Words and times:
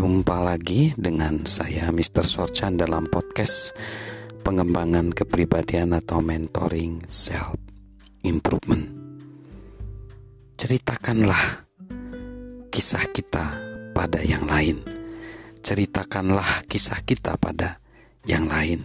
Jumpa 0.00 0.40
lagi 0.40 0.96
dengan 0.96 1.44
saya 1.44 1.92
Mr. 1.92 2.24
Sorchan 2.24 2.80
dalam 2.80 3.04
podcast 3.12 3.76
pengembangan 4.40 5.12
kepribadian 5.12 5.92
atau 5.92 6.24
mentoring 6.24 7.04
self 7.04 7.60
improvement. 8.24 8.88
Ceritakanlah 10.56 11.68
kisah 12.72 13.12
kita 13.12 13.44
pada 13.92 14.24
yang 14.24 14.48
lain. 14.48 14.80
Ceritakanlah 15.60 16.64
kisah 16.64 17.04
kita 17.04 17.36
pada 17.36 17.76
yang 18.24 18.48
lain. 18.48 18.80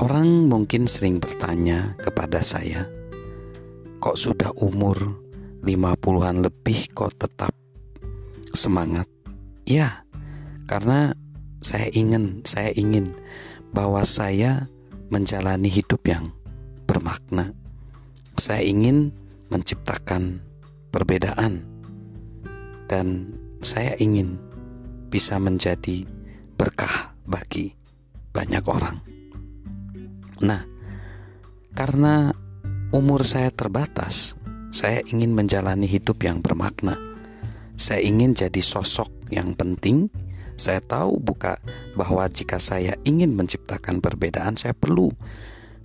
Orang 0.00 0.48
mungkin 0.48 0.88
sering 0.88 1.20
bertanya 1.20 1.92
kepada 2.00 2.40
saya, 2.40 2.88
kok 4.00 4.16
sudah 4.16 4.48
umur 4.64 4.96
50-an 5.60 6.40
lebih 6.40 6.88
kok 6.96 7.20
tetap 7.20 7.63
semangat? 8.54 9.10
Ya, 9.66 10.06
karena 10.70 11.12
saya 11.60 11.90
ingin, 11.92 12.40
saya 12.46 12.72
ingin 12.72 13.12
bahwa 13.74 14.06
saya 14.06 14.70
menjalani 15.10 15.68
hidup 15.68 16.06
yang 16.08 16.32
bermakna. 16.88 17.52
Saya 18.38 18.64
ingin 18.66 19.14
menciptakan 19.50 20.42
perbedaan 20.90 21.62
dan 22.90 23.34
saya 23.62 23.94
ingin 23.98 24.38
bisa 25.10 25.38
menjadi 25.38 26.06
berkah 26.58 27.14
bagi 27.24 27.74
banyak 28.34 28.64
orang. 28.66 28.98
Nah, 30.42 30.66
karena 31.72 32.34
umur 32.90 33.22
saya 33.22 33.54
terbatas, 33.54 34.34
saya 34.74 35.00
ingin 35.06 35.32
menjalani 35.32 35.86
hidup 35.86 36.18
yang 36.26 36.42
bermakna 36.42 37.13
saya 37.74 38.00
ingin 38.02 38.34
jadi 38.34 38.60
sosok 38.62 39.10
yang 39.34 39.54
penting. 39.58 40.10
Saya 40.54 40.78
tahu 40.78 41.18
buka 41.18 41.58
bahwa 41.98 42.22
jika 42.30 42.62
saya 42.62 42.94
ingin 43.02 43.34
menciptakan 43.34 43.98
perbedaan, 43.98 44.54
saya 44.54 44.70
perlu 44.70 45.10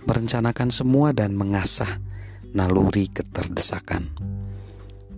merencanakan 0.06 0.70
semua 0.70 1.10
dan 1.10 1.34
mengasah 1.34 1.98
naluri 2.54 3.10
keterdesakan. 3.10 4.14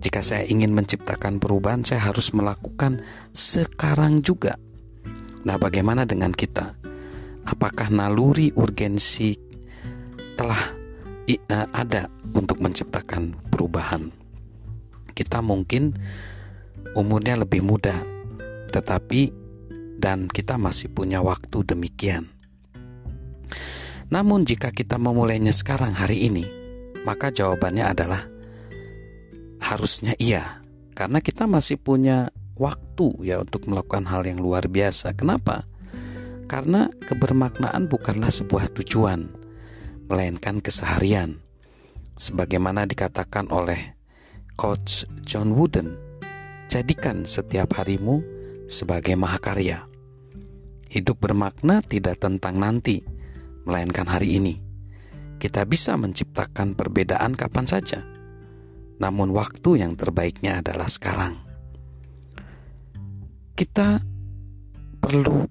Jika 0.03 0.19
saya 0.19 0.43
ingin 0.49 0.75
menciptakan 0.75 1.39
perubahan, 1.39 1.85
saya 1.85 2.11
harus 2.11 2.35
melakukan 2.35 3.05
sekarang 3.31 4.19
juga. 4.19 4.59
Nah, 5.47 5.55
bagaimana 5.55 6.03
dengan 6.03 6.35
kita? 6.35 6.75
Apakah 7.47 7.87
naluri 7.87 8.51
urgensi 8.57 9.37
telah 10.35 10.59
eh, 11.29 11.39
ada 11.71 12.11
untuk 12.35 12.59
menciptakan 12.59 13.37
perubahan? 13.47 14.11
Kita 15.13 15.39
mungkin 15.39 15.93
umurnya 16.91 17.39
lebih 17.39 17.63
muda, 17.63 17.95
tetapi 18.69 19.31
dan 19.97 20.27
kita 20.27 20.59
masih 20.59 20.91
punya 20.91 21.23
waktu 21.23 21.63
demikian. 21.63 22.27
Namun 24.11 24.43
jika 24.43 24.69
kita 24.69 24.99
memulainya 24.99 25.55
sekarang 25.55 25.95
hari 25.95 26.27
ini, 26.27 26.45
maka 27.07 27.31
jawabannya 27.31 27.85
adalah 27.87 28.21
harusnya 29.63 30.13
iya, 30.19 30.61
karena 30.93 31.23
kita 31.23 31.47
masih 31.47 31.79
punya 31.79 32.29
waktu 32.59 33.09
ya 33.23 33.41
untuk 33.41 33.65
melakukan 33.65 34.05
hal 34.05 34.27
yang 34.27 34.43
luar 34.43 34.67
biasa. 34.67 35.15
Kenapa? 35.15 35.65
Karena 36.45 36.91
kebermaknaan 37.07 37.89
bukanlah 37.89 38.29
sebuah 38.29 38.69
tujuan, 38.75 39.31
melainkan 40.11 40.59
keseharian. 40.59 41.39
Sebagaimana 42.13 42.85
dikatakan 42.85 43.49
oleh 43.49 43.97
Coach 44.53 45.09
John 45.25 45.57
Wooden 45.57 45.97
Jadikan 46.73 47.21
setiap 47.21 47.77
harimu 47.77 48.25
sebagai 48.65 49.13
mahakarya. 49.13 49.85
Hidup 50.89 51.21
bermakna 51.21 51.85
tidak 51.85 52.17
tentang 52.17 52.57
nanti, 52.57 53.05
melainkan 53.69 54.09
hari 54.09 54.41
ini. 54.41 54.57
Kita 55.37 55.69
bisa 55.69 55.93
menciptakan 56.01 56.73
perbedaan 56.73 57.37
kapan 57.37 57.69
saja, 57.69 58.01
namun 58.97 59.37
waktu 59.37 59.85
yang 59.85 59.93
terbaiknya 59.93 60.65
adalah 60.65 60.89
sekarang. 60.89 61.37
Kita 63.53 64.01
perlu 64.97 65.45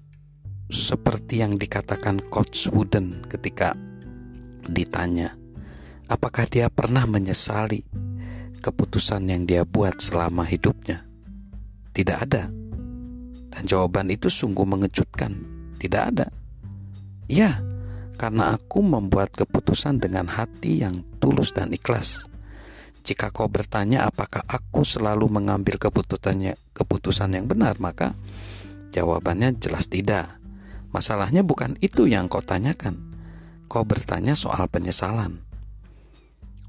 seperti 0.67 1.39
yang 1.39 1.55
dikatakan 1.55 2.19
Coach 2.27 2.67
Wooden 2.67 3.23
ketika 3.31 3.71
ditanya, 4.67 5.39
apakah 6.11 6.51
dia 6.51 6.67
pernah 6.67 7.07
menyesali 7.07 7.79
keputusan 8.59 9.31
yang 9.31 9.47
dia 9.47 9.63
buat 9.63 10.03
selama 10.03 10.43
hidupnya? 10.43 11.12
Tidak 11.93 12.17
ada. 12.17 12.49
Dan 13.53 13.63
jawaban 13.69 14.09
itu 14.09 14.33
sungguh 14.33 14.65
mengejutkan. 14.65 15.37
Tidak 15.77 16.03
ada. 16.03 16.25
Ya, 17.29 17.61
karena 18.17 18.57
aku 18.57 18.81
membuat 18.81 19.29
keputusan 19.37 20.01
dengan 20.01 20.25
hati 20.25 20.81
yang 20.81 21.05
tulus 21.21 21.53
dan 21.53 21.69
ikhlas. 21.69 22.25
Jika 23.05 23.29
kau 23.29 23.45
bertanya 23.45 24.09
apakah 24.09 24.41
aku 24.47 24.81
selalu 24.81 25.29
mengambil 25.29 25.77
keputusannya 25.77 26.57
keputusan 26.73 27.35
yang 27.35 27.45
benar, 27.45 27.77
maka 27.77 28.17
jawabannya 28.89 29.59
jelas 29.61 29.85
tidak. 29.85 30.39
Masalahnya 30.89 31.45
bukan 31.45 31.77
itu 31.83 32.09
yang 32.09 32.25
kau 32.25 32.41
tanyakan. 32.41 33.13
Kau 33.69 33.83
bertanya 33.85 34.33
soal 34.33 34.65
penyesalan. 34.71 35.43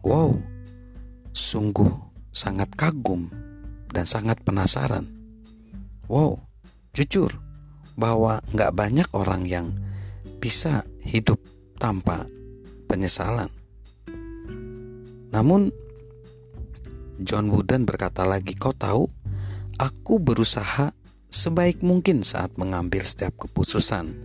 Wow, 0.04 0.36
sungguh 1.32 1.92
sangat 2.34 2.72
kagum 2.76 3.30
dan 3.94 4.10
sangat 4.10 4.42
penasaran. 4.42 5.06
Wow, 6.10 6.42
jujur 6.90 7.30
bahwa 7.94 8.42
nggak 8.50 8.74
banyak 8.74 9.08
orang 9.14 9.46
yang 9.46 9.70
bisa 10.42 10.82
hidup 11.06 11.38
tanpa 11.78 12.26
penyesalan. 12.90 13.48
Namun 15.30 15.70
John 17.22 17.48
Wooden 17.54 17.86
berkata 17.86 18.26
lagi, 18.26 18.58
kau 18.58 18.74
tahu, 18.74 19.06
aku 19.78 20.18
berusaha 20.18 20.90
sebaik 21.30 21.80
mungkin 21.80 22.26
saat 22.26 22.58
mengambil 22.58 23.06
setiap 23.06 23.38
keputusan. 23.46 24.18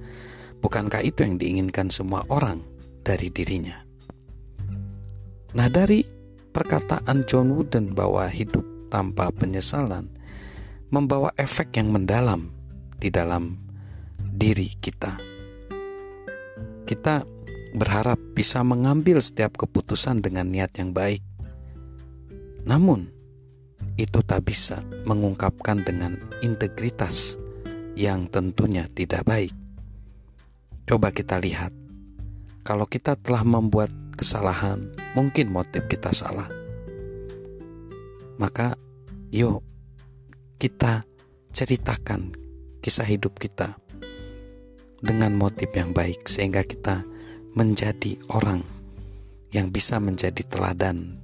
Bukankah 0.60 1.06
itu 1.06 1.24
yang 1.24 1.40
diinginkan 1.40 1.94
semua 1.94 2.26
orang 2.28 2.60
dari 3.06 3.32
dirinya? 3.32 3.80
Nah, 5.56 5.66
dari 5.72 6.06
perkataan 6.52 7.26
John 7.26 7.56
Wooden 7.58 7.96
bahwa 7.96 8.28
hidup 8.30 8.79
tanpa 8.90 9.30
penyesalan 9.30 10.10
membawa 10.90 11.30
efek 11.38 11.78
yang 11.78 11.94
mendalam 11.94 12.50
di 12.98 13.14
dalam 13.14 13.56
diri 14.18 14.74
kita. 14.82 15.16
Kita 16.90 17.22
berharap 17.78 18.18
bisa 18.34 18.66
mengambil 18.66 19.22
setiap 19.22 19.54
keputusan 19.56 20.26
dengan 20.26 20.50
niat 20.50 20.74
yang 20.82 20.90
baik. 20.90 21.22
Namun, 22.66 23.14
itu 23.96 24.20
tak 24.26 24.50
bisa 24.50 24.82
mengungkapkan 25.06 25.86
dengan 25.86 26.18
integritas 26.42 27.38
yang 27.94 28.26
tentunya 28.32 28.90
tidak 28.90 29.22
baik. 29.28 29.54
Coba 30.90 31.14
kita 31.14 31.38
lihat, 31.38 31.70
kalau 32.66 32.90
kita 32.90 33.14
telah 33.20 33.46
membuat 33.46 33.94
kesalahan, 34.18 34.82
mungkin 35.14 35.54
motif 35.54 35.86
kita 35.86 36.10
salah. 36.10 36.59
Maka, 38.40 38.80
yuk 39.36 39.60
kita 40.56 41.04
ceritakan 41.52 42.32
kisah 42.80 43.04
hidup 43.04 43.36
kita 43.36 43.76
dengan 45.04 45.36
motif 45.36 45.68
yang 45.76 45.92
baik 45.92 46.24
sehingga 46.24 46.64
kita 46.64 47.04
menjadi 47.52 48.16
orang 48.32 48.64
yang 49.52 49.68
bisa 49.74 50.00
menjadi 50.00 50.40
teladan 50.48 51.20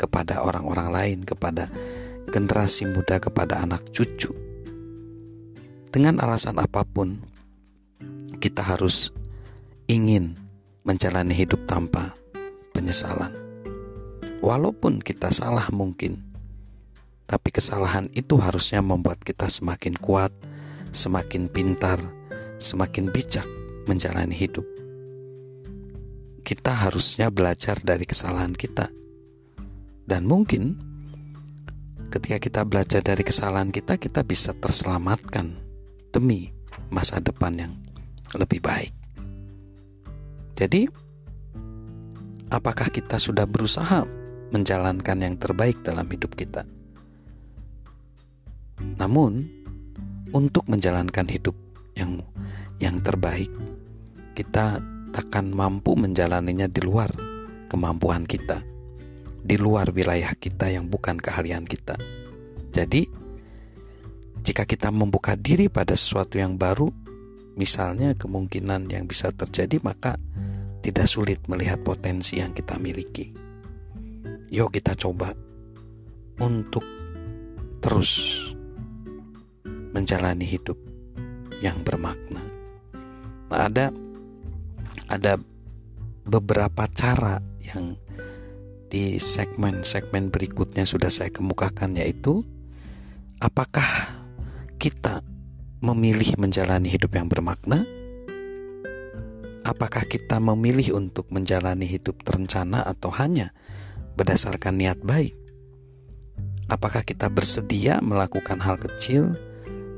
kepada 0.00 0.40
orang-orang 0.40 0.88
lain, 0.92 1.18
kepada 1.28 1.68
generasi 2.32 2.88
muda, 2.88 3.20
kepada 3.20 3.60
anak 3.60 3.84
cucu. 3.92 4.32
Dengan 5.92 6.20
alasan 6.24 6.60
apa 6.60 6.84
pun, 6.84 7.20
kita 8.40 8.60
harus 8.60 9.12
ingin 9.88 10.36
menjalani 10.84 11.32
hidup 11.32 11.64
tanpa 11.64 12.12
penyesalan. 12.76 13.32
Walaupun 14.44 15.00
kita 15.00 15.32
salah 15.32 15.66
mungkin, 15.72 16.35
tapi 17.26 17.50
kesalahan 17.50 18.06
itu 18.14 18.38
harusnya 18.38 18.78
membuat 18.78 19.18
kita 19.18 19.50
semakin 19.50 19.98
kuat, 19.98 20.30
semakin 20.94 21.50
pintar, 21.50 21.98
semakin 22.62 23.10
bijak 23.10 23.46
menjalani 23.90 24.34
hidup. 24.34 24.64
Kita 26.46 26.86
harusnya 26.86 27.26
belajar 27.34 27.82
dari 27.82 28.06
kesalahan 28.06 28.54
kita. 28.54 28.86
Dan 30.06 30.30
mungkin 30.30 30.78
ketika 32.06 32.38
kita 32.38 32.60
belajar 32.62 33.02
dari 33.02 33.26
kesalahan 33.26 33.74
kita, 33.74 33.98
kita 33.98 34.22
bisa 34.22 34.54
terselamatkan 34.54 35.58
demi 36.14 36.54
masa 36.94 37.18
depan 37.18 37.58
yang 37.58 37.72
lebih 38.38 38.62
baik. 38.62 38.94
Jadi, 40.54 40.86
apakah 42.54 42.88
kita 42.94 43.18
sudah 43.18 43.44
berusaha 43.50 44.06
menjalankan 44.54 45.18
yang 45.18 45.34
terbaik 45.34 45.82
dalam 45.82 46.06
hidup 46.06 46.38
kita? 46.38 46.75
Namun, 48.80 49.46
untuk 50.32 50.68
menjalankan 50.68 51.26
hidup 51.30 51.56
yang 51.96 52.20
yang 52.76 53.00
terbaik, 53.00 53.48
kita 54.36 54.84
takkan 55.16 55.48
mampu 55.48 55.96
menjalaninya 55.96 56.68
di 56.68 56.84
luar 56.84 57.08
kemampuan 57.72 58.28
kita, 58.28 58.60
di 59.40 59.56
luar 59.56 59.88
wilayah 59.96 60.36
kita 60.36 60.68
yang 60.68 60.92
bukan 60.92 61.16
keahlian 61.16 61.64
kita. 61.64 61.96
Jadi, 62.68 63.08
jika 64.44 64.68
kita 64.68 64.92
membuka 64.92 65.34
diri 65.34 65.72
pada 65.72 65.96
sesuatu 65.96 66.36
yang 66.36 66.60
baru, 66.60 66.92
misalnya 67.56 68.12
kemungkinan 68.12 68.92
yang 68.92 69.08
bisa 69.08 69.32
terjadi, 69.32 69.80
maka 69.80 70.20
tidak 70.84 71.08
sulit 71.08 71.40
melihat 71.50 71.80
potensi 71.82 72.38
yang 72.38 72.52
kita 72.52 72.78
miliki. 72.78 73.32
Yuk, 74.52 74.70
kita 74.70 74.94
coba 74.94 75.34
untuk 76.38 76.84
terus 77.82 78.54
menjalani 79.96 80.44
hidup 80.44 80.76
yang 81.64 81.80
bermakna. 81.80 82.44
Nah, 83.48 83.64
ada 83.64 83.88
ada 85.08 85.40
beberapa 86.28 86.84
cara 86.92 87.40
yang 87.64 87.96
di 88.92 89.16
segmen-segmen 89.16 90.28
berikutnya 90.28 90.84
sudah 90.84 91.08
saya 91.08 91.32
kemukakan 91.32 91.96
yaitu 91.96 92.44
apakah 93.40 93.88
kita 94.76 95.24
memilih 95.80 96.36
menjalani 96.36 96.92
hidup 96.92 97.16
yang 97.16 97.32
bermakna? 97.32 97.88
Apakah 99.64 100.04
kita 100.06 100.38
memilih 100.38 100.94
untuk 100.94 101.32
menjalani 101.32 101.88
hidup 101.88 102.22
terencana 102.22 102.86
atau 102.86 103.10
hanya 103.16 103.50
berdasarkan 104.14 104.78
niat 104.78 105.00
baik? 105.02 105.34
Apakah 106.70 107.02
kita 107.02 107.26
bersedia 107.26 107.98
melakukan 107.98 108.62
hal 108.62 108.78
kecil 108.78 109.34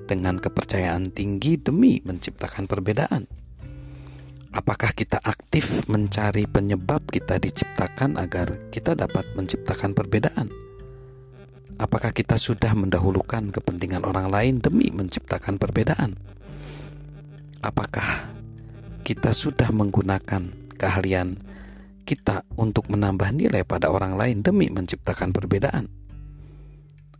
dengan 0.09 0.41
kepercayaan 0.41 1.13
tinggi 1.13 1.61
demi 1.61 2.01
menciptakan 2.01 2.65
perbedaan? 2.65 3.29
Apakah 4.57 4.97
kita 4.97 5.21
aktif 5.21 5.85
mencari 5.93 6.49
penyebab 6.49 7.05
kita 7.13 7.37
diciptakan 7.37 8.17
agar 8.17 8.73
kita 8.73 8.97
dapat 8.97 9.29
menciptakan 9.37 9.93
perbedaan? 9.93 10.49
Apakah 11.77 12.17
kita 12.17 12.41
sudah 12.41 12.73
mendahulukan 12.73 13.53
kepentingan 13.53 14.09
orang 14.09 14.33
lain 14.33 14.65
demi 14.65 14.89
menciptakan 14.89 15.61
perbedaan? 15.61 16.17
Apakah 17.61 18.33
kita 19.05 19.37
sudah 19.37 19.69
menggunakan 19.69 20.49
keahlian 20.81 21.37
kita 22.09 22.49
untuk 22.57 22.89
menambah 22.89 23.37
nilai 23.37 23.69
pada 23.69 23.93
orang 23.93 24.17
lain 24.17 24.41
demi 24.41 24.73
menciptakan 24.73 25.37
perbedaan? 25.37 25.98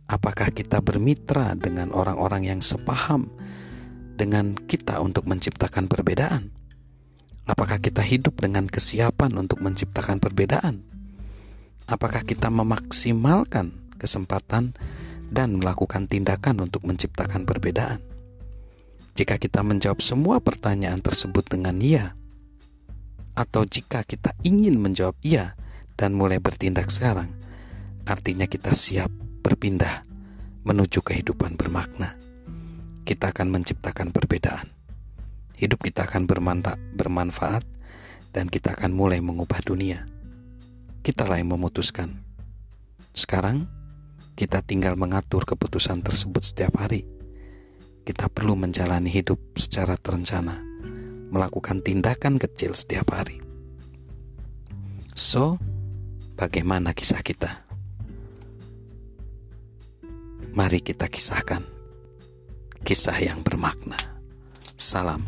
Apakah 0.09 0.49
kita 0.49 0.81
bermitra 0.81 1.53
dengan 1.53 1.93
orang-orang 1.93 2.49
yang 2.49 2.65
sepaham 2.65 3.29
dengan 4.17 4.57
kita 4.57 4.97
untuk 5.05 5.29
menciptakan 5.29 5.85
perbedaan? 5.85 6.49
Apakah 7.45 7.77
kita 7.77 8.01
hidup 8.01 8.41
dengan 8.41 8.65
kesiapan 8.65 9.37
untuk 9.37 9.61
menciptakan 9.61 10.17
perbedaan? 10.17 10.81
Apakah 11.85 12.25
kita 12.25 12.49
memaksimalkan 12.49 13.69
kesempatan 14.01 14.73
dan 15.29 15.61
melakukan 15.61 16.09
tindakan 16.09 16.65
untuk 16.65 16.89
menciptakan 16.89 17.45
perbedaan? 17.45 18.01
Jika 19.13 19.37
kita 19.37 19.61
menjawab 19.61 20.01
semua 20.01 20.41
pertanyaan 20.41 21.05
tersebut 21.05 21.45
dengan 21.45 21.77
"ya", 21.77 22.17
atau 23.37 23.61
jika 23.61 24.01
kita 24.01 24.33
ingin 24.41 24.81
menjawab 24.81 25.13
"iya" 25.21 25.53
dan 25.93 26.17
mulai 26.17 26.41
bertindak 26.41 26.89
sekarang, 26.89 27.29
artinya 28.09 28.49
kita 28.49 28.73
siap 28.73 29.28
berpindah 29.49 30.05
menuju 30.61 31.01
kehidupan 31.01 31.57
bermakna. 31.57 32.13
Kita 33.01 33.33
akan 33.33 33.49
menciptakan 33.49 34.13
perbedaan. 34.13 34.69
Hidup 35.57 35.81
kita 35.81 36.05
akan 36.05 36.29
bermanfaat 36.93 37.65
dan 38.29 38.45
kita 38.45 38.77
akan 38.77 38.93
mulai 38.93 39.17
mengubah 39.25 39.57
dunia. 39.65 40.05
Kitalah 41.01 41.41
yang 41.41 41.57
memutuskan. 41.57 42.21
Sekarang 43.17 43.65
kita 44.37 44.61
tinggal 44.61 44.93
mengatur 44.93 45.49
keputusan 45.49 46.05
tersebut 46.05 46.45
setiap 46.45 46.77
hari. 46.77 47.09
Kita 48.05 48.29
perlu 48.29 48.53
menjalani 48.53 49.09
hidup 49.09 49.41
secara 49.57 49.97
terencana, 49.97 50.61
melakukan 51.33 51.81
tindakan 51.81 52.37
kecil 52.37 52.77
setiap 52.77 53.17
hari. 53.17 53.41
So, 55.17 55.57
bagaimana 56.37 56.93
kisah 56.93 57.25
kita? 57.25 57.68
Mari 60.55 60.79
kita 60.79 61.11
kisahkan 61.11 61.61
kisah 62.87 63.19
yang 63.19 63.43
bermakna. 63.43 63.99
Salam 64.79 65.27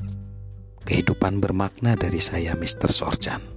kehidupan 0.88 1.44
bermakna 1.44 2.00
dari 2.00 2.24
saya, 2.24 2.56
Mr. 2.56 2.88
Sorjan. 2.88 3.51